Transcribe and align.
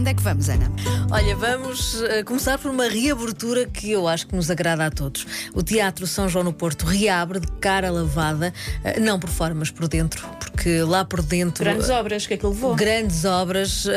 onde 0.00 0.10
é 0.10 0.14
que 0.14 0.22
vamos, 0.22 0.48
Ana? 0.48 0.72
Olha, 1.10 1.36
vamos 1.36 2.00
uh, 2.00 2.24
começar 2.24 2.58
por 2.58 2.70
uma 2.70 2.88
reabertura 2.88 3.66
que 3.66 3.90
eu 3.90 4.08
acho 4.08 4.26
que 4.26 4.34
nos 4.34 4.50
agrada 4.50 4.86
a 4.86 4.90
todos. 4.90 5.26
O 5.54 5.62
Teatro 5.62 6.06
São 6.06 6.26
João 6.26 6.42
no 6.42 6.54
Porto 6.54 6.86
reabre 6.86 7.38
de 7.38 7.46
cara 7.60 7.90
lavada, 7.90 8.52
uh, 8.82 9.00
não 9.00 9.20
por 9.20 9.28
fora, 9.28 9.54
mas 9.54 9.70
por 9.70 9.86
dentro, 9.88 10.26
porque 10.60 10.82
lá 10.82 11.06
por 11.06 11.22
dentro. 11.22 11.64
Grandes 11.64 11.88
obras 11.88 12.26
que 12.26 12.34
aquilo 12.34 12.52
levou. 12.52 12.74
Grandes 12.74 13.24
obras 13.24 13.86
uh, 13.86 13.90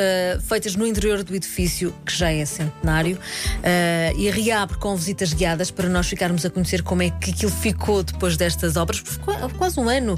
feitas 0.48 0.77
no 0.77 0.88
interior 0.88 1.21
do 1.21 1.36
edifício, 1.36 1.93
que 2.05 2.16
já 2.16 2.32
é 2.32 2.45
centenário, 2.45 3.20
e 4.16 4.30
reabre 4.30 4.77
com 4.77 4.95
visitas 4.95 5.34
guiadas 5.34 5.70
para 5.70 5.89
nós 5.89 6.07
ficarmos 6.07 6.45
a 6.45 6.49
conhecer 6.49 6.81
como 6.81 7.02
é 7.02 7.09
que 7.09 7.31
aquilo 7.31 7.52
ficou 7.52 8.02
depois 8.02 8.38
destas 8.38 8.77
obras, 8.77 9.04
quase 9.57 9.80
um 9.80 9.89
ano 9.89 10.18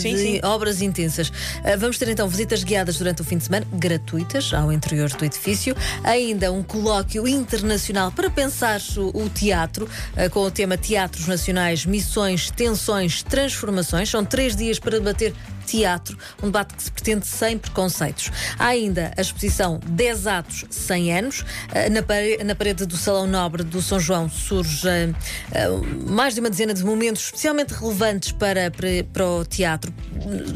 sim, 0.00 0.14
de 0.14 0.18
sim. 0.18 0.40
obras 0.44 0.80
intensas. 0.80 1.32
vamos 1.78 1.98
ter 1.98 2.08
então 2.08 2.28
visitas 2.28 2.62
guiadas 2.62 2.98
durante 2.98 3.22
o 3.22 3.24
fim 3.24 3.38
de 3.38 3.44
semana, 3.44 3.66
gratuitas, 3.72 4.52
ao 4.52 4.72
interior 4.72 5.08
do 5.10 5.24
edifício. 5.24 5.74
Ainda 6.04 6.52
um 6.52 6.62
colóquio 6.62 7.26
internacional 7.26 8.12
para 8.12 8.30
pensar 8.30 8.80
o, 8.96 9.24
o 9.24 9.28
teatro, 9.28 9.88
uh, 10.16 10.30
com 10.30 10.40
o 10.40 10.50
tema 10.50 10.76
Teatros 10.76 11.26
Nacionais, 11.26 11.84
Missões, 11.84 12.50
Tensões, 12.50 13.22
Transformações. 13.22 14.08
São 14.08 14.24
três 14.24 14.54
dias 14.54 14.78
para 14.78 14.98
debater 14.98 15.34
teatro, 15.72 16.18
um 16.42 16.46
debate 16.46 16.74
que 16.74 16.82
se 16.82 16.92
pretende 16.92 17.26
sem 17.26 17.56
preconceitos. 17.56 18.30
Há 18.58 18.66
ainda 18.66 19.10
a 19.16 19.20
exposição 19.22 19.80
10 19.86 20.26
atos, 20.26 20.64
100 20.68 21.18
anos. 21.18 21.44
Eh, 21.72 21.88
na 21.88 22.54
parede, 22.54 22.84
do 22.84 22.96
Salão 22.96 23.26
Nobre 23.26 23.62
do 23.62 23.80
São 23.80 23.98
João 23.98 24.28
surge 24.28 24.86
uh, 24.88 26.10
mais 26.10 26.34
de 26.34 26.40
uma 26.40 26.50
dezena 26.50 26.74
de 26.74 26.84
momentos 26.84 27.22
especialmente 27.22 27.72
relevantes 27.72 28.32
para, 28.32 28.70
para, 28.70 28.88
para, 29.10 29.26
o 29.26 29.44
teatro, 29.46 29.92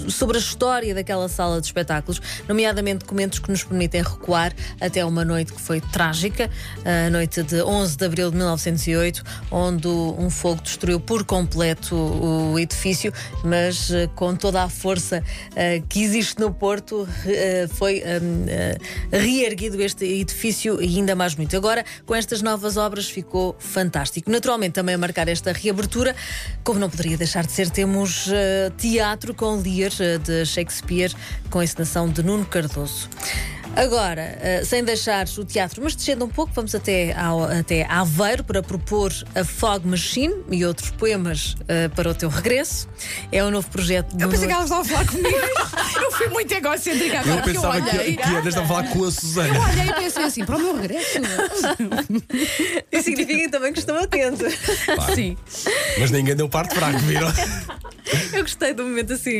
sobre 0.08 0.36
a 0.36 0.40
história 0.40 0.94
daquela 0.94 1.28
sala 1.28 1.60
de 1.60 1.66
espetáculos, 1.66 2.20
nomeadamente 2.46 2.98
documentos 2.98 3.38
que 3.38 3.50
nos 3.50 3.64
permitem 3.64 4.02
recuar 4.02 4.52
até 4.80 5.04
uma 5.04 5.24
noite 5.24 5.52
que 5.52 5.60
foi 5.60 5.80
trágica, 5.80 6.50
a 6.84 7.08
noite 7.10 7.42
de 7.42 7.62
11 7.62 7.96
de 7.96 8.04
abril 8.04 8.30
de 8.30 8.36
1908, 8.36 9.22
onde 9.50 9.88
um 9.88 10.28
fogo 10.28 10.60
destruiu 10.60 11.00
por 11.00 11.24
completo 11.24 11.94
o 11.94 12.58
edifício, 12.58 13.12
mas 13.44 13.90
com 14.14 14.34
toda 14.34 14.62
a 14.62 14.68
força 14.68 15.05
força 15.06 15.22
uh, 15.22 15.86
que 15.88 16.02
existe 16.02 16.40
no 16.40 16.52
Porto, 16.52 17.02
uh, 17.02 17.74
foi 17.74 18.02
um, 18.02 18.44
uh, 18.44 19.16
reerguido 19.16 19.80
este 19.80 20.04
edifício 20.04 20.82
e 20.82 20.96
ainda 20.96 21.14
mais 21.14 21.36
muito. 21.36 21.56
Agora, 21.56 21.84
com 22.04 22.14
estas 22.14 22.42
novas 22.42 22.76
obras, 22.76 23.08
ficou 23.08 23.54
fantástico. 23.58 24.30
Naturalmente, 24.30 24.72
também 24.72 24.94
a 24.94 24.98
marcar 24.98 25.28
esta 25.28 25.52
reabertura, 25.52 26.14
como 26.64 26.80
não 26.80 26.90
poderia 26.90 27.16
deixar 27.16 27.46
de 27.46 27.52
ser, 27.52 27.70
temos 27.70 28.28
teatro 28.76 29.34
com 29.34 29.56
Lear 29.56 29.90
de 30.22 30.44
Shakespeare, 30.44 31.12
com 31.50 31.60
a 31.60 31.64
encenação 31.64 32.08
de 32.08 32.22
Nuno 32.22 32.44
Cardoso. 32.44 33.08
Agora, 33.76 34.38
uh, 34.40 34.64
sem 34.64 34.82
deixar 34.82 35.26
o 35.36 35.44
teatro, 35.44 35.82
mas 35.82 35.94
descendo 35.94 36.24
um 36.24 36.28
pouco, 36.28 36.50
vamos 36.54 36.74
até, 36.74 37.12
ao, 37.12 37.44
até 37.44 37.84
Aveiro 37.84 38.42
para 38.42 38.62
propor 38.62 39.12
a 39.34 39.44
Fog 39.44 39.86
Machine 39.86 40.34
e 40.50 40.64
outros 40.64 40.90
poemas 40.90 41.52
uh, 41.52 41.94
para 41.94 42.10
o 42.10 42.14
teu 42.14 42.30
regresso. 42.30 42.88
É 43.30 43.44
um 43.44 43.50
novo 43.50 43.68
projeto. 43.70 44.16
Eu 44.18 44.30
pensei 44.30 44.46
que 44.46 44.52
ela 44.54 44.64
estava 44.64 44.80
a 44.80 44.84
falar 44.84 45.06
comigo. 45.06 45.28
eu 46.02 46.12
fui 46.12 46.28
muito 46.28 46.52
egocêntrica 46.54 47.20
agora. 47.20 47.40
Eu 47.40 47.42
pensava 47.42 47.78
eu 47.78 47.84
olhei, 47.84 48.16
que, 48.16 48.22
que 48.22 48.30
ia 48.30 48.38
a 48.38 48.66
falar 48.66 48.88
com 48.88 49.04
a 49.04 49.10
Susana. 49.10 49.54
Eu 49.54 49.60
olhei 49.60 49.88
e 49.88 49.92
pensei 49.92 50.24
assim, 50.24 50.44
para 50.46 50.56
o 50.56 50.58
meu 50.58 50.76
regresso. 50.76 51.18
Isso 52.90 53.04
significa 53.04 53.50
também 53.50 53.74
que 53.74 53.78
estou 53.78 53.98
atento. 53.98 54.44
Claro. 54.86 55.14
Sim. 55.14 55.36
Mas 55.98 56.10
ninguém 56.10 56.34
deu 56.34 56.48
parte 56.48 56.74
fraco, 56.74 56.98
viram? 57.00 57.30
Eu 58.32 58.42
gostei 58.42 58.72
do 58.72 58.84
momento 58.84 59.12
assim. 59.12 59.38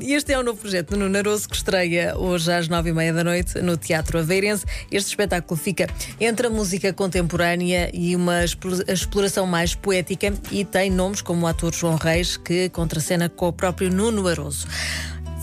Este 0.00 0.32
é 0.32 0.38
um 0.38 0.42
novo 0.42 0.58
projeto 0.60 0.90
do 0.90 0.96
Nuno 0.96 1.10
Naroso 1.10 1.48
que 1.48 1.54
estreia 1.54 2.18
hoje 2.18 2.52
às 2.52 2.66
nove 2.66 2.90
e 2.90 2.92
meia 2.92 3.12
da 3.12 3.22
noite 3.22 3.62
no 3.62 3.76
Teatro 3.76 4.18
Aveirense. 4.18 4.66
Este 4.90 5.10
espetáculo 5.10 5.56
fica 5.56 5.86
entre 6.20 6.48
a 6.48 6.50
música 6.50 6.92
contemporânea 6.92 7.88
e 7.94 8.16
uma 8.16 8.40
exploração 8.44 9.46
mais 9.46 9.72
poética 9.72 10.34
e 10.50 10.64
tem 10.64 10.90
nomes 10.90 11.22
como 11.22 11.46
o 11.46 11.46
ator 11.46 11.72
João 11.72 11.94
Reis 11.94 12.36
que 12.36 12.68
contracena 12.70 13.28
com 13.28 13.46
o 13.46 13.52
próprio 13.52 13.92
Nuno 13.92 14.26
Aroso. 14.26 14.66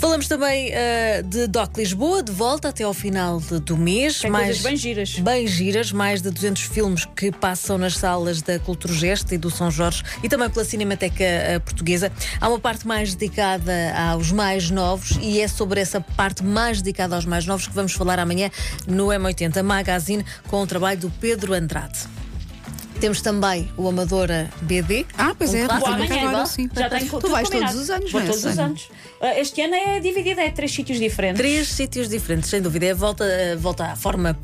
Falamos 0.01 0.27
também 0.27 0.71
uh, 0.71 1.21
de 1.21 1.45
Doc 1.45 1.77
Lisboa, 1.77 2.23
de 2.23 2.31
volta 2.31 2.69
até 2.69 2.83
ao 2.83 2.91
final 2.91 3.39
de, 3.39 3.59
do 3.59 3.77
mês. 3.77 4.19
Tem 4.19 4.31
mais 4.31 4.59
bem 4.59 4.75
giras. 4.75 5.19
Bem 5.19 5.45
giras, 5.45 5.91
mais 5.91 6.23
de 6.23 6.31
200 6.31 6.63
filmes 6.63 7.05
que 7.05 7.31
passam 7.31 7.77
nas 7.77 7.97
salas 7.97 8.41
da 8.41 8.57
Cultura 8.57 8.95
Geste 8.95 9.35
e 9.35 9.37
do 9.37 9.51
São 9.51 9.69
Jorge 9.69 10.01
e 10.23 10.27
também 10.27 10.49
pela 10.49 10.65
Cinemateca 10.65 11.23
uh, 11.23 11.61
Portuguesa. 11.61 12.11
Há 12.41 12.49
uma 12.49 12.57
parte 12.57 12.87
mais 12.87 13.13
dedicada 13.13 13.71
aos 13.95 14.31
mais 14.31 14.71
novos 14.71 15.19
e 15.21 15.39
é 15.39 15.47
sobre 15.47 15.79
essa 15.79 16.01
parte 16.01 16.43
mais 16.43 16.81
dedicada 16.81 17.15
aos 17.15 17.25
mais 17.25 17.45
novos 17.45 17.67
que 17.67 17.75
vamos 17.75 17.93
falar 17.93 18.17
amanhã 18.17 18.49
no 18.87 19.09
M80 19.09 19.61
Magazine 19.61 20.25
com 20.47 20.63
o 20.63 20.65
trabalho 20.65 20.99
do 20.99 21.11
Pedro 21.11 21.53
Andrade. 21.53 22.20
Temos 23.01 23.19
também 23.19 23.67
o 23.75 23.89
Amadora 23.89 24.47
BD. 24.61 25.07
Ah, 25.17 25.33
pois 25.35 25.51
um 25.55 25.57
é, 25.57 25.65
clássico. 25.65 25.89
agora 25.89 26.45
sim. 26.45 26.69
Já 26.71 26.87
tem 26.87 27.07
tu 27.07 27.29
vais 27.29 27.49
todos 27.49 27.73
os 27.73 27.89
anos, 27.89 28.11
Vou 28.11 28.21
todos 28.21 28.45
os 28.45 28.59
anos. 28.59 28.89
Ah, 29.19 29.39
este 29.39 29.59
ano 29.59 29.73
é 29.73 29.99
dividido, 29.99 30.39
é 30.39 30.51
três 30.51 30.71
sítios 30.71 30.99
diferentes. 30.99 31.41
Três 31.41 31.67
sítios 31.67 32.07
diferentes, 32.07 32.51
sem 32.51 32.61
dúvida. 32.61 32.85
É 32.85 32.93
volta, 32.93 33.25
volta 33.57 33.85
à 33.85 33.95
forma 33.95 34.37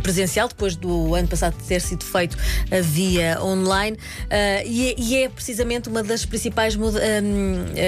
presencial, 0.00 0.46
depois 0.46 0.76
do 0.76 1.12
ano 1.16 1.26
passado 1.26 1.56
ter 1.66 1.80
sido 1.80 2.04
feito 2.04 2.36
via 2.84 3.36
online. 3.42 3.96
Uh, 3.96 4.64
e, 4.64 4.90
é, 4.90 4.94
e, 4.96 5.16
é, 5.16 5.28
precisamente 5.28 5.88
uma 5.88 6.04
das 6.04 6.24
principais 6.24 6.76
uh, 6.76 6.80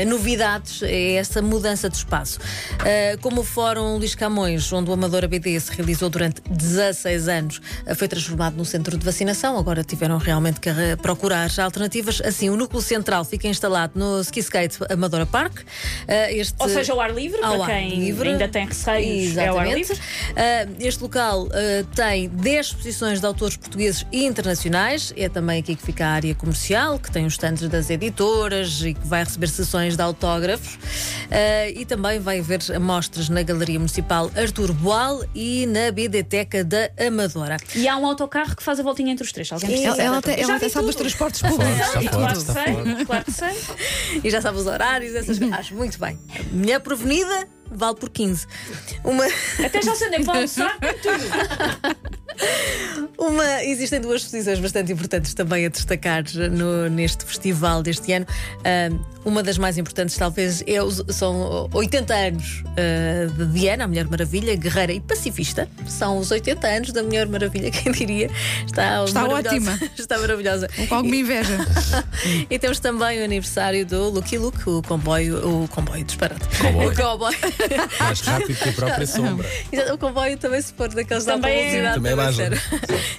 novidades, 0.08 0.82
é 0.82 1.12
essa 1.12 1.40
mudança 1.40 1.88
de 1.88 1.98
espaço. 1.98 2.40
Como 3.20 3.42
o 3.42 3.44
Fórum 3.44 3.96
Luís 3.96 4.16
Camões, 4.16 4.72
onde 4.72 4.90
o 4.90 4.92
Amadora 4.92 5.28
BD 5.28 5.58
se 5.60 5.70
realizou 5.70 6.10
durante 6.10 6.40
16 6.50 7.28
anos, 7.28 7.60
foi 7.94 8.08
transformado 8.08 8.56
num 8.56 8.64
centro 8.64 8.96
de 8.96 9.04
vacinação, 9.04 9.56
agora 9.56 9.84
tiveram 9.84 10.15
realmente 10.18 10.60
que 10.60 10.70
procurar 11.00 11.50
alternativas. 11.58 12.20
Assim, 12.24 12.50
o 12.50 12.56
núcleo 12.56 12.82
central 12.82 13.24
fica 13.24 13.48
instalado 13.48 13.92
no 13.96 14.20
Ski 14.20 14.40
Skate 14.40 14.78
Amadora 14.90 15.26
Park. 15.26 15.58
Uh, 15.58 15.64
este, 16.30 16.54
Ou 16.58 16.68
seja, 16.68 16.92
ao 16.92 17.00
ar 17.00 17.14
livre, 17.14 17.42
ao 17.42 17.58
para 17.58 17.74
quem 17.74 18.00
livre. 18.00 18.28
ainda 18.30 18.48
tem 18.48 18.66
receios, 18.66 19.36
é 19.36 19.48
ao 19.48 19.58
ar 19.58 19.72
livre. 19.72 19.94
Uh, 19.94 20.76
este 20.80 21.02
local 21.02 21.44
uh, 21.44 21.50
tem 21.94 22.28
10 22.28 22.66
exposições 22.66 23.20
de 23.20 23.26
autores 23.26 23.56
portugueses 23.56 24.06
e 24.12 24.24
internacionais. 24.24 25.12
É 25.16 25.28
também 25.28 25.60
aqui 25.60 25.74
que 25.74 25.82
fica 25.82 26.06
a 26.06 26.10
área 26.10 26.34
comercial, 26.34 26.98
que 26.98 27.10
tem 27.10 27.26
os 27.26 27.34
stands 27.34 27.68
das 27.68 27.90
editoras 27.90 28.82
e 28.82 28.94
que 28.94 29.06
vai 29.06 29.24
receber 29.24 29.48
sessões 29.48 29.96
de 29.96 30.02
autógrafos. 30.02 30.78
e 31.74 31.84
também 31.84 32.18
vai 32.18 32.40
haver 32.40 32.60
amostras 32.74 33.28
na 33.28 33.42
Galeria 33.42 33.78
Municipal 33.78 34.30
Artur 34.36 34.72
Boal 34.72 35.24
e 35.34 35.66
na 35.66 35.90
Bideteca 35.90 36.64
da 36.64 36.90
Amadora. 37.06 37.56
E 37.74 37.88
há 37.88 37.96
um 37.96 38.06
autocarro 38.06 38.56
que 38.56 38.62
faz 38.62 38.80
a 38.80 38.82
voltinha 38.82 39.12
entre 39.12 39.24
os 39.24 39.32
três. 39.32 39.50
Alguém 39.52 39.70
precisa 39.70 40.05
ela, 40.06 40.22
tem, 40.22 40.40
ela 40.40 40.56
até 40.56 40.68
sabe 40.68 40.86
dos 40.86 40.94
transportes 40.94 41.42
públicos. 41.42 41.74
Claro, 42.10 42.34
que 42.34 42.52
sei, 42.52 43.04
claro 43.04 43.24
que 43.26 43.32
sei. 43.32 44.20
E 44.24 44.30
já 44.30 44.40
sabe 44.40 44.58
os 44.58 44.66
horários, 44.66 45.14
essas 45.14 45.38
coisas. 45.38 45.58
Acho 45.58 45.74
muito 45.74 45.98
bem. 45.98 46.18
Mulher 46.52 46.80
provenida 46.80 47.48
vale 47.70 47.96
por 47.96 48.10
15. 48.10 48.46
Uma... 49.04 49.24
Até 49.64 49.82
já 49.82 49.94
sei 49.94 50.08
nem 50.10 50.24
para 50.24 50.34
almoçar, 50.34 50.78
tudo. 51.02 52.15
Uma, 53.18 53.64
existem 53.64 54.00
duas 54.00 54.22
exposições 54.22 54.58
bastante 54.58 54.92
importantes 54.92 55.32
também 55.32 55.64
a 55.66 55.68
destacar 55.68 56.22
no, 56.50 56.88
neste 56.90 57.24
festival 57.24 57.82
deste 57.82 58.12
ano. 58.12 58.26
Uh, 58.60 59.16
uma 59.26 59.42
das 59.42 59.58
mais 59.58 59.76
importantes, 59.76 60.16
talvez, 60.16 60.62
é, 60.62 60.76
são 61.12 61.68
80 61.72 62.14
anos 62.14 62.62
uh, 62.62 63.32
de 63.32 63.46
Diana, 63.58 63.84
a 63.84 63.88
Mulher 63.88 64.06
Maravilha, 64.06 64.54
guerreira 64.54 64.92
e 64.92 65.00
pacifista. 65.00 65.68
São 65.88 66.18
os 66.18 66.30
80 66.30 66.66
anos 66.66 66.92
da 66.92 67.02
Mulher 67.02 67.26
Maravilha, 67.26 67.70
quem 67.72 67.90
diria. 67.90 68.30
Está, 68.64 69.02
Está 69.04 69.26
ótima. 69.26 69.80
Está 69.98 70.18
maravilhosa. 70.18 70.68
Com 70.88 70.94
alguma 70.94 71.16
inveja. 71.16 71.58
e 72.48 72.56
temos 72.56 72.78
também 72.78 73.20
o 73.20 73.24
aniversário 73.24 73.84
do 73.84 74.10
Lucky 74.10 74.38
Luke, 74.38 74.68
o 74.68 74.80
comboio, 74.82 75.64
o 75.64 75.68
comboio 75.68 76.04
disparado. 76.04 76.46
Comboio. 76.60 76.90
O 76.90 76.94
comboio. 76.94 77.38
Mais 77.98 78.20
rápido 78.20 78.56
que 78.56 78.68
a 78.68 78.72
própria 78.72 79.06
sombra. 79.06 79.48
O 79.92 79.98
comboio 79.98 80.36
também 80.36 80.62
se 80.62 80.72
for 80.72 80.88
daqueles 80.88 81.24
também 81.24 81.40
da 81.40 81.48
velocidade. 81.48 81.86
É. 81.86 81.94
Também 81.94 82.12
é 82.12 82.16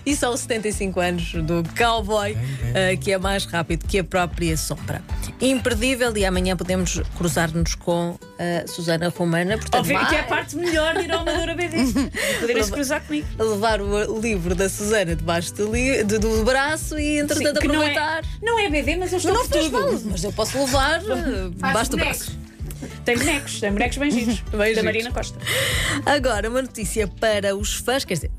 e 0.06 0.16
são 0.16 0.36
75 0.36 1.00
anos 1.00 1.34
do 1.34 1.64
cowboy, 1.78 2.34
uh, 2.34 2.98
que 3.00 3.12
é 3.12 3.18
mais 3.18 3.46
rápido 3.46 3.86
que 3.86 4.00
a 4.00 4.04
própria 4.04 4.56
sombra. 4.58 5.02
Imperdível, 5.42 6.16
e 6.18 6.26
amanhã 6.26 6.56
podemos 6.56 7.00
cruzar-nos 7.18 7.76
com 7.76 8.18
a 8.40 8.68
Susana 8.68 9.10
Romana. 9.10 9.58
Portanto, 9.58 9.82
Óbvio 9.82 10.08
que 10.08 10.16
é 10.16 10.20
a 10.22 10.24
parte 10.24 10.56
melhor 10.56 10.96
de 10.96 11.04
ir 11.04 11.12
ao 11.12 11.22
Amadora 11.22 11.56
BD. 11.56 11.78
Poderem 12.40 12.64
se 12.64 12.72
cruzar 12.72 13.02
comigo. 13.02 13.28
Levar 13.38 13.82
o 13.82 14.20
livro 14.20 14.56
da 14.56 14.70
Susana 14.70 15.16
debaixo 15.16 15.54
do, 15.54 15.72
li, 15.72 16.04
do, 16.04 16.20
do 16.20 16.44
braço 16.44 16.98
e, 17.00 17.20
entretanto, 17.20 17.62
Sim, 17.62 17.68
aproveitar. 17.68 18.24
Não 18.42 18.60
é, 18.60 18.64
não 18.64 18.68
é 18.68 18.70
BD, 18.70 18.96
mas 18.96 19.12
eu 19.12 19.18
estou 19.18 19.34
não 19.34 19.46
faz 19.46 19.70
mal, 19.70 20.00
mas 20.06 20.24
eu 20.24 20.34
posso 20.34 20.58
levar 20.58 21.00
debaixo 21.00 21.92
do 21.92 21.98
braço. 21.98 22.48
Tem 23.04 23.18
bonecos, 23.18 23.60
tem 23.60 23.72
bonecos 23.72 23.98
bem 23.98 24.12
giros. 24.12 24.40
Bem 24.52 24.76
da 24.76 24.84
Marina 24.84 25.12
Costa. 25.12 25.40
Agora, 26.06 26.50
uma 26.50 26.62
notícia 26.62 27.08
para 27.08 27.56
os 27.56 27.76
fãs, 27.76 28.04
quer 28.04 28.16
dizer, 28.16 28.32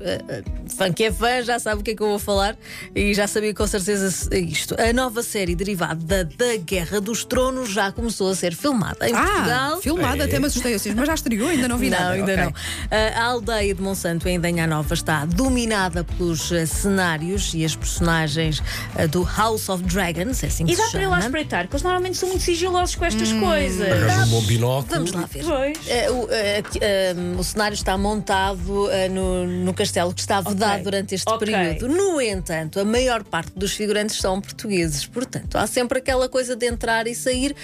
fã 0.79 0.93
que 0.93 1.03
é 1.03 1.11
fã 1.11 1.43
já 1.43 1.59
sabe 1.59 1.81
o 1.81 1.83
que 1.83 1.91
é 1.91 1.95
que 1.95 2.01
eu 2.01 2.07
vou 2.07 2.19
falar 2.19 2.57
e 2.95 3.13
já 3.13 3.27
sabia 3.27 3.53
com 3.53 3.67
certeza 3.67 4.33
isto. 4.33 4.75
A 4.79 4.93
nova 4.93 5.21
série 5.21 5.53
derivada 5.53 6.23
da 6.23 6.55
Guerra 6.55 7.01
dos 7.01 7.25
Tronos 7.25 7.69
já 7.69 7.91
começou 7.91 8.29
a 8.29 8.35
ser 8.35 8.55
filmada 8.55 9.09
em 9.09 9.13
ah, 9.13 9.25
Portugal. 9.25 9.81
Filmada, 9.81 10.23
é. 10.23 10.25
até 10.25 10.39
me 10.39 10.45
assustei 10.45 10.73
assim, 10.73 10.93
mas 10.95 11.05
já 11.05 11.15
estreou, 11.15 11.49
ainda 11.49 11.67
não 11.67 11.77
vi 11.77 11.89
não, 11.89 11.99
nada. 11.99 12.11
Ainda 12.11 12.31
okay. 12.31 12.45
não. 12.45 12.53
A 12.91 13.23
aldeia 13.25 13.75
de 13.75 13.81
Monsanto, 13.81 14.29
em 14.29 14.39
Danha 14.39 14.65
Nova, 14.65 14.93
está 14.93 15.25
dominada 15.25 16.05
pelos 16.05 16.49
uh, 16.51 16.65
cenários 16.65 17.53
e 17.53 17.65
as 17.65 17.75
personagens 17.75 18.59
uh, 18.59 19.07
do 19.09 19.23
House 19.23 19.67
of 19.67 19.83
Dragons, 19.83 20.43
é 20.43 20.47
assim 20.47 20.65
que 20.65 20.73
E 20.73 20.77
dá 20.77 20.87
para 20.89 21.01
ir 21.01 21.07
lá 21.07 21.19
espreitar, 21.19 21.63
porque 21.63 21.75
eles 21.75 21.83
normalmente 21.83 22.17
são 22.17 22.29
muito 22.29 22.43
sigilosos 22.43 22.95
com 22.95 23.03
estas 23.03 23.31
hum, 23.31 23.41
coisas. 23.41 24.27
um 24.27 24.29
bom 24.29 24.41
binóculo. 24.43 24.87
Vamos 24.89 25.11
lá 25.11 25.25
ver. 25.29 25.43
Uh, 25.43 27.35
o, 27.35 27.39
o, 27.39 27.43
cenário 27.43 27.75
está 27.75 27.97
montado 27.97 28.87
no, 29.11 29.45
no 29.45 29.73
castelo 29.73 30.13
que 30.13 30.21
está 30.21 30.39
vedado 30.39 30.68
okay. 30.68 30.68
Durante 30.77 31.15
este 31.15 31.29
okay. 31.29 31.47
período. 31.47 31.87
No 31.87 32.21
entanto, 32.21 32.79
a 32.79 32.85
maior 32.85 33.23
parte 33.23 33.51
dos 33.55 33.73
figurantes 33.73 34.17
são 34.17 34.39
portugueses. 34.39 35.05
Portanto, 35.05 35.57
há 35.57 35.67
sempre 35.67 35.99
aquela 35.99 36.29
coisa 36.29 36.55
de 36.55 36.65
entrar 36.65 37.07
e 37.07 37.15
sair 37.15 37.55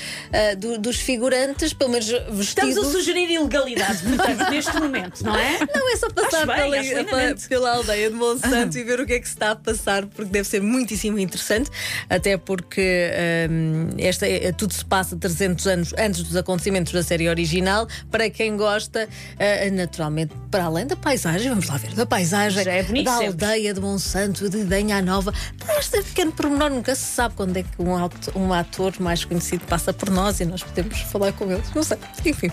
do, 0.58 0.78
dos 0.78 0.98
figurantes, 0.98 1.74
pelo 1.74 1.92
menos 1.92 2.08
vestidos. 2.08 2.48
Estamos 2.48 2.78
a 2.78 2.92
sugerir 2.92 3.30
ilegalidade, 3.30 4.00
portanto, 4.04 4.50
neste 4.52 4.80
momento, 4.80 5.24
não 5.24 5.36
é? 5.36 5.60
Não, 5.74 5.94
é 5.94 5.98
só 5.98 6.10
passar 6.10 6.46
bem, 6.46 6.56
pela, 6.56 7.04
pela, 7.06 7.36
pela, 7.36 7.72
aldeia 7.72 8.10
de 8.10 8.16
Monsanto 8.16 8.78
e 8.78 8.84
ver 8.84 9.00
o 9.00 9.06
que 9.06 9.14
é 9.14 9.20
que 9.20 9.28
se 9.28 9.34
está 9.34 9.52
a 9.52 9.56
passar, 9.56 10.06
porque 10.06 10.32
deve 10.32 10.48
ser 10.48 10.62
muitíssimo 10.62 11.20
interessante, 11.20 11.70
até 12.10 12.38
porque 12.38 13.12
um, 13.50 13.90
esta, 13.98 14.28
é, 14.28 14.52
tudo 14.52 14.74
se 14.74 14.86
passa 14.86 15.16
300 15.16 15.68
anos 15.68 15.94
antes 15.98 16.24
dos 16.24 16.36
acontecimentos 16.36 16.94
da 16.94 17.04
série 17.04 17.28
original. 17.30 17.88
Para 18.10 18.30
quem 18.30 18.56
gosta, 18.58 19.08
uh, 19.08 19.74
naturalmente, 19.74 20.34
para 20.50 20.66
além 20.66 20.86
da 20.86 20.96
paisagem, 20.96 21.50
vamos 21.50 21.68
lá 21.68 21.78
ver, 21.78 21.94
da 21.94 22.06
paisagem 22.06 22.68
é 22.68 22.84
da 23.04 23.14
aldeia 23.16 23.74
de 23.74 23.80
Monsanto, 23.80 24.50
de 24.50 24.64
Denha 24.64 25.02
Nova, 25.02 25.34
este 25.80 26.02
pequeno 26.04 26.32
pormenor 26.32 26.70
nunca 26.70 26.96
se 26.96 27.04
sabe 27.04 27.36
quando 27.36 27.58
é 27.58 27.64
que 27.64 27.70
um, 27.80 27.96
auto, 27.96 28.32
um 28.38 28.54
ator 28.54 28.94
mais 29.00 29.26
conhecido 29.26 29.66
passa 29.66 29.94
por 29.94 30.10
nós 30.10 30.40
e 30.40 30.46
nós 30.46 30.64
podemos 30.64 31.00
falar 31.02 31.32
com 31.34 31.52
eles. 31.52 31.66
Não 31.74 31.84
sei, 31.84 31.98
enfim. 32.26 32.50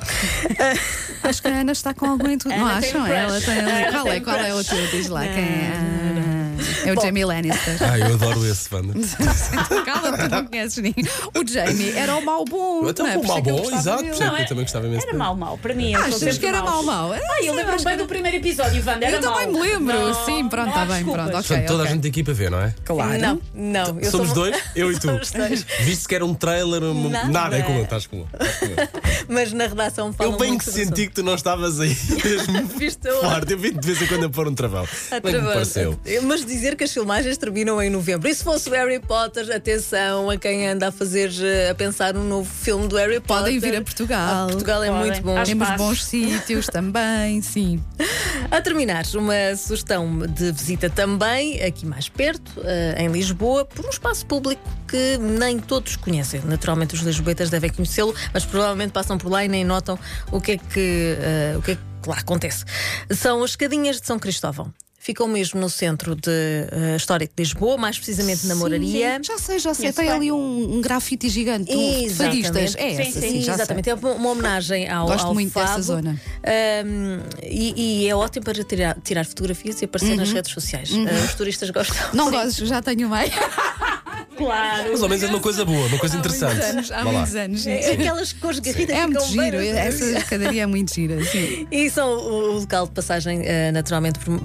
Acho 1.23 1.43
que 1.43 1.49
a 1.49 1.61
Ana 1.61 1.73
está 1.73 1.95
com 1.95 2.07
algum 2.07 2.29
entusiasmo. 2.29 2.65
Não 2.65 2.75
acham? 2.75 3.07
Ela 3.07 3.41
tem 3.41 3.59
ali. 3.61 3.93
Qual 3.93 4.09
é, 4.09 4.21
qual 4.21 4.37
é 4.37 4.55
o 4.55 4.65
teu? 4.65 4.87
Diz 4.89 5.09
lá 5.09 5.23
quem 5.23 5.45
é. 5.45 6.42
É 6.85 6.93
o 6.93 6.95
Bom. 6.95 7.03
Jamie 7.03 7.25
Lannister. 7.25 7.77
Ah, 7.81 7.99
eu 7.99 8.15
adoro 8.15 8.47
esse, 8.47 8.73
Wanda. 8.75 8.95
Cala-te, 9.85 10.29
não 10.29 10.47
conheces 10.47 10.83
ninguém. 10.83 11.05
O 11.35 11.47
Jamie 11.47 11.91
era 11.97 12.17
o 12.17 12.25
mau 12.25 12.45
bom. 12.45 12.89
Então, 12.89 13.07
é? 13.07 13.17
o 13.17 13.27
mau 13.27 13.43
bom, 13.43 13.71
exato. 13.73 14.03
Não, 14.03 14.39
eu 14.39 14.47
também 14.47 14.65
gostava 14.65 14.87
imenso. 14.87 15.07
Era 15.07 15.17
mau 15.17 15.35
mau, 15.35 15.59
para 15.59 15.75
mim. 15.75 15.95
Achas 15.95 16.39
que 16.39 16.47
era 16.47 16.63
mau 16.63 16.83
mau? 16.83 17.13
Ah, 17.13 17.43
eu 17.43 17.55
lembro-me 17.55 17.85
bem 17.85 17.97
do 17.97 18.07
primeiro 18.07 18.37
episódio, 18.37 18.83
Wanda. 18.87 19.07
Era 19.07 19.17
eu 19.17 19.21
também 19.21 19.47
me 19.49 19.61
lembro. 19.61 20.15
Sim, 20.25 20.49
pronto, 20.49 20.69
está 20.69 20.85
bem, 20.85 21.05
pronto. 21.05 21.37
Ok. 21.37 21.63
Toda 21.63 21.85
a 21.85 21.87
gente 21.87 22.07
aqui 22.07 22.23
para 22.23 22.35
ver, 22.35 22.51
não 22.51 22.61
é? 22.61 22.75
Claro. 22.85 23.19
Não, 23.19 23.41
não. 23.55 24.05
Somos 24.11 24.33
dois, 24.33 24.57
eu 24.75 24.93
e 24.93 24.99
tu. 24.99 25.09
Viste 25.81 26.09
que 26.09 26.15
era 26.15 26.25
um 26.25 26.35
trailer, 26.35 26.83
nada 27.31 27.57
é 27.57 27.63
comum, 27.63 27.83
estás 27.83 28.07
com 28.07 28.27
Mas 29.29 29.53
na 29.53 29.67
redação 29.67 30.13
falam 30.13 30.33
Eu 30.33 30.39
bem 30.39 30.59
que 30.59 30.65
senti 30.65 31.07
que 31.07 31.15
tu 31.15 31.23
não 31.23 31.35
estavas 31.35 31.81
aí 31.81 31.97
mesmo 32.79 33.21
forte. 33.21 33.53
Eu 33.53 33.59
vi 33.59 33.71
de 33.73 33.87
vez 33.87 34.03
em 34.03 34.07
quando 34.07 34.27
a 34.27 34.31
pôr 34.31 34.49
um 34.49 34.55
travão. 34.55 34.87
Bem 35.23 35.41
me 35.41 35.43
pareceu. 35.43 35.99
Mas 36.23 36.45
dizer 36.53 36.77
que 36.77 36.85
as 36.85 36.93
filmagens 36.93 37.37
terminam 37.37 37.83
em 37.83 37.89
novembro. 37.91 38.29
E 38.29 38.35
se 38.35 38.45
fosse 38.45 38.69
o 38.69 38.73
Harry 38.73 39.01
Potter, 39.01 39.55
atenção 39.55 40.31
a 40.31 40.37
quem 40.37 40.69
anda 40.69 40.89
a 40.89 40.93
fazer, 40.93 41.31
eh, 41.43 41.71
a 41.71 41.75
pensar 41.75 42.17
um 42.17 42.25
novo 42.25 42.49
filme 42.49 42.87
do 42.87 42.97
Harry 42.97 43.21
Potter. 43.21 43.45
Podem 43.45 43.59
vir 43.59 43.77
a 43.77 43.83
Portugal. 43.83 44.45
A 44.45 44.47
Portugal 44.49 44.83
é 44.85 44.89
Podem. 44.89 45.03
muito 45.07 45.23
bom. 45.23 45.43
Temos 45.43 45.71
bons 45.77 46.05
sítios 46.05 46.67
também, 46.73 47.41
sim. 47.43 47.83
A 48.51 48.61
terminar, 48.61 49.05
uma 49.15 49.57
sugestão 49.57 50.19
de 50.19 50.53
visita 50.53 50.89
também, 50.91 51.63
aqui 51.63 51.87
mais 51.87 52.09
perto, 52.09 52.61
eh, 52.65 52.97
em 52.99 53.09
Lisboa, 53.09 53.65
por 53.65 53.85
um 53.87 53.91
espaço 53.91 54.27
público 54.27 54.63
que 54.87 55.17
nem 55.19 55.59
todos 55.59 55.97
conhecem. 55.97 56.43
Naturalmente, 56.45 56.95
os 56.95 57.01
lisboetas 57.01 57.49
devem 57.49 57.71
conhecê-lo, 57.71 58.15
mas 58.33 58.45
provavelmente 58.45 58.93
passam 58.93 59.17
por 59.17 59.31
lá 59.31 59.43
e 59.45 59.49
nem 59.49 59.65
notam 59.65 59.99
o 60.31 60.41
que 60.41 60.53
é 60.53 60.59
que, 60.59 61.17
uh, 61.55 61.59
o 61.59 61.63
que, 61.63 61.73
é 61.73 61.75
que 61.77 62.09
lá 62.09 62.19
acontece. 62.19 62.65
São 63.11 63.43
as 63.43 63.51
escadinhas 63.51 64.01
de 64.01 64.07
São 64.07 64.19
Cristóvão 64.19 64.73
ficam 65.03 65.27
mesmo 65.27 65.61
no 65.61 65.69
centro 65.69 66.15
de 66.15 66.31
uh, 66.31 66.97
histórico 66.97 67.35
de 67.37 67.43
Lisboa, 67.43 67.77
mais 67.77 67.99
precisamente 67.99 68.47
na 68.47 68.55
Moraria. 68.55 69.17
Sim, 69.17 69.25
já 69.25 69.39
sei, 69.39 69.59
já 69.59 69.75
sei. 69.75 69.93
Tem 69.93 70.09
ali 70.09 70.31
um, 70.31 70.77
um 70.77 70.81
grafite 70.81 71.29
gigante, 71.29 71.75
um 71.75 72.09
fadistas. 72.11 72.77
É 72.77 72.91
sim, 72.95 73.01
essa, 73.03 73.21
sim, 73.21 73.43
sim 73.43 73.51
exatamente. 73.51 73.87
Sei. 73.87 73.93
É 73.93 73.97
uma, 73.97 74.31
homenagem 74.31 74.89
ao 74.89 75.09
Gosto 75.09 75.27
ao 75.27 75.35
muito 75.35 75.51
Fabo. 75.51 75.67
dessa 75.67 75.83
zona. 75.83 76.21
Um, 76.87 77.19
e, 77.43 78.05
e, 78.05 78.09
é 78.09 78.15
ótimo 78.15 78.45
para 78.45 78.63
tirar, 78.63 78.97
tirar 79.03 79.27
fotografias 79.27 79.83
e 79.83 79.87
aparecer 79.87 80.13
uhum. 80.13 80.19
nas 80.19 80.33
redes 80.33 80.53
sociais. 80.53 80.93
Uhum. 80.93 81.05
Uh, 81.05 81.25
os 81.25 81.35
turistas 81.35 81.69
gostam. 81.71 81.97
Não 82.15 82.31
gosto, 82.31 82.65
já 82.65 82.81
tenho 82.81 83.09
meio. 83.09 83.33
Claro. 84.45 84.89
Mas 84.91 85.03
ao 85.03 85.09
menos 85.09 85.25
é 85.25 85.27
uma 85.29 85.41
coisa 85.41 85.65
boa, 85.65 85.87
uma 85.87 85.99
coisa 85.99 86.17
há 86.17 86.19
interessante. 86.19 86.55
Muitos 86.55 86.71
anos, 86.71 86.91
há 86.91 87.05
muitos 87.05 87.35
anos. 87.35 87.67
É, 87.67 87.93
aquelas 87.93 88.33
cores 88.33 88.59
garridas 88.59 88.97
É 88.97 89.07
muito 89.07 89.27
giro, 89.27 89.57
essa 89.57 90.05
escadaria 90.05 90.63
é 90.63 90.67
muito 90.67 90.95
gira. 90.95 91.23
Sim. 91.25 91.67
E 91.71 91.91
são 91.91 92.09
o, 92.09 92.61
local 92.61 92.87
de 92.87 92.93
passagem, 92.93 93.43
eh, 93.45 93.71
naturalmente, 93.73 94.19
por 94.19 94.41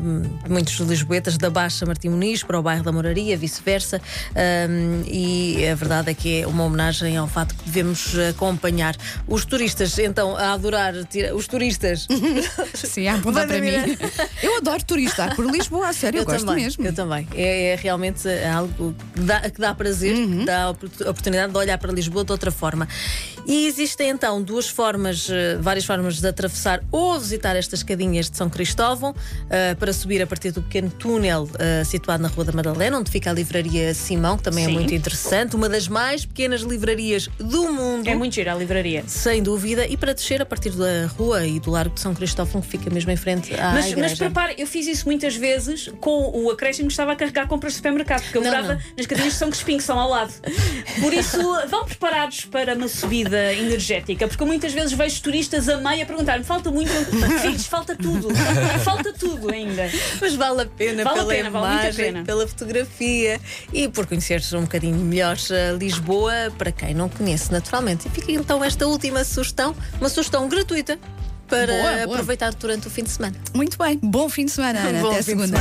muitos 0.49 0.75
lisboetas 0.79 1.37
da 1.37 1.49
Baixa 1.49 1.85
Martim 1.85 2.09
Muniz 2.09 2.43
para 2.43 2.59
o 2.59 2.63
bairro 2.63 2.83
da 2.83 2.91
Moraria, 2.91 3.37
vice-versa. 3.37 4.01
E 5.05 5.67
a 5.67 5.75
verdade 5.75 6.11
é 6.11 6.13
que 6.13 6.41
é 6.41 6.47
uma 6.47 6.63
homenagem 6.63 7.17
ao 7.17 7.27
fato 7.27 7.55
que 7.55 7.63
devemos 7.65 8.15
acompanhar 8.29 8.95
os 9.27 9.45
turistas, 9.45 9.97
então, 9.99 10.35
a 10.35 10.53
adorar 10.53 10.93
os 11.33 11.47
turistas. 11.47 12.07
Sim, 12.73 13.07
a 13.07 13.15
apontar 13.15 13.47
para 13.47 13.59
mim. 13.59 13.71
Eu 14.41 14.57
adoro 14.57 14.83
turistar 14.83 15.35
por 15.35 15.45
Lisboa, 15.45 15.89
a 15.89 15.93
sério, 15.93 16.17
eu, 16.17 16.21
eu 16.21 16.25
gosto 16.25 16.45
também, 16.45 16.63
mesmo. 16.63 16.85
Eu 16.85 16.93
também. 16.93 17.27
É, 17.33 17.73
é 17.73 17.75
realmente 17.75 18.27
algo 18.53 18.93
que 19.13 19.21
dá, 19.21 19.41
que 19.49 19.59
dá 19.59 19.73
prazer, 19.87 20.15
uhum. 20.15 20.43
dá 20.43 20.63
a 20.63 20.69
oportunidade 20.69 21.51
de 21.51 21.57
olhar 21.57 21.77
para 21.77 21.91
Lisboa 21.91 22.25
de 22.25 22.31
outra 22.31 22.51
forma. 22.51 22.87
E 23.45 23.65
existem 23.67 24.09
então 24.09 24.41
duas 24.41 24.67
formas, 24.67 25.29
eh, 25.29 25.57
várias 25.61 25.85
formas 25.85 26.19
de 26.19 26.27
atravessar 26.27 26.83
ou 26.91 27.17
visitar 27.17 27.55
estas 27.55 27.79
escadinhas 27.79 28.29
de 28.29 28.35
São 28.35 28.49
Cristóvão 28.49 29.11
uh, 29.11 29.75
para 29.77 29.93
subir 29.93 30.21
a 30.21 30.27
partir 30.27 30.51
do 30.51 30.61
pequeno 30.61 30.89
túnel 30.89 31.43
uh, 31.43 31.85
situado 31.85 32.21
na 32.21 32.27
Rua 32.27 32.43
da 32.43 32.51
Madalena, 32.51 32.99
onde 32.99 33.09
fica 33.09 33.29
a 33.29 33.33
livraria 33.33 33.93
Simão, 33.93 34.35
que 34.35 34.43
também 34.43 34.65
é 34.65 34.67
Sim. 34.67 34.73
é 34.73 34.75
muito 34.75 34.93
interessante, 34.93 35.55
uma 35.55 35.69
das 35.69 35.87
mais 35.87 36.25
pequenas 36.25 36.61
livrarias 36.61 37.29
do 37.39 37.71
mundo. 37.71 38.05
É 38.05 38.15
muito 38.15 38.35
gira 38.35 38.51
a 38.51 38.55
livraria. 38.55 39.05
Sem 39.07 39.41
dúvida, 39.41 39.87
e 39.87 39.95
para 39.95 40.13
descer 40.13 40.41
a 40.41 40.45
partir 40.45 40.71
da 40.71 41.07
rua 41.17 41.47
e 41.47 41.57
do 41.57 41.71
Largo 41.71 41.95
de 41.95 42.01
São 42.01 42.13
Cristóvão, 42.13 42.61
que 42.61 42.67
fica 42.67 42.89
mesmo 42.89 43.11
em 43.11 43.17
frente 43.17 43.53
à 43.53 43.71
mas, 43.71 43.85
igreja. 43.85 44.09
Mas 44.09 44.19
prepare, 44.19 44.55
eu 44.57 44.67
fiz 44.67 44.87
isso 44.87 45.05
muitas 45.05 45.37
vezes 45.37 45.89
com 46.01 46.31
o 46.33 46.51
acréscimo 46.51 46.87
que 46.87 46.93
estava 46.93 47.13
a 47.13 47.15
carregar 47.15 47.47
compras 47.47 47.71
de 47.73 47.77
supermercado, 47.77 48.23
porque 48.23 48.37
eu 48.37 48.41
não, 48.41 48.49
morava 48.49 48.73
não. 48.73 48.81
nas 48.97 49.05
cadeias 49.05 49.31
de 49.31 49.39
São 49.39 49.49
Crispim, 49.49 49.66
que 49.75 49.83
são 49.83 49.99
ao 49.99 50.09
lado. 50.09 50.33
Por 51.01 51.13
isso, 51.13 51.37
vão 51.67 51.83
preparados 51.83 52.45
para 52.45 52.75
uma 52.75 52.87
subida 52.87 53.53
energética, 53.53 54.27
porque 54.27 54.45
muitas 54.45 54.71
vezes 54.71 54.93
vejo 54.93 55.21
turistas 55.21 55.67
a 55.67 55.77
meio 55.77 56.03
a 56.03 56.05
perguntar-me: 56.05 56.45
falta 56.45 56.71
muito, 56.71 56.91
filhos, 57.41 57.65
falta 57.65 57.95
tudo, 57.95 58.29
falta 58.85 59.11
tudo 59.11 59.51
ainda. 59.51 59.89
Mas 60.21 60.35
vale 60.35 60.61
a 60.61 60.65
pena 60.65 61.03
vale 61.03 61.17
pela 61.17 61.33
a 61.33 61.35
pena, 61.35 61.49
imagem, 61.49 61.91
vale 61.91 61.93
pena. 61.93 62.23
pela 62.23 62.47
fotografia 62.47 63.41
e 63.73 63.87
por 63.89 64.05
conhecer-se 64.05 64.55
um 64.55 64.61
bocadinho 64.61 64.95
melhor 64.97 65.37
Lisboa, 65.77 66.53
para 66.57 66.71
quem 66.71 66.93
não 66.93 67.09
conhece 67.09 67.51
naturalmente. 67.51 68.07
E 68.07 68.11
fica 68.11 68.31
então 68.31 68.63
esta 68.63 68.87
última 68.87 69.23
sugestão, 69.23 69.75
uma 69.99 70.09
sugestão 70.09 70.47
gratuita 70.47 70.99
para 71.47 71.67
boa, 71.67 71.91
boa. 71.91 72.03
aproveitar 72.03 72.53
durante 72.53 72.87
o 72.87 72.89
fim 72.89 73.03
de 73.03 73.09
semana. 73.09 73.35
Muito 73.53 73.77
bem, 73.77 73.99
bom 74.01 74.29
fim 74.29 74.45
de 74.45 74.51
semana, 74.51 74.79
Ana. 74.79 75.01
Bom 75.01 75.11
Até 75.11 75.21
segunda. 75.21 75.57